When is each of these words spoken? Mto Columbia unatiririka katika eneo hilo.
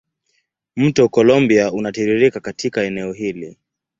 Mto 0.75 1.09
Columbia 1.09 1.71
unatiririka 1.71 2.39
katika 2.39 2.83
eneo 2.83 3.13
hilo. 3.13 3.55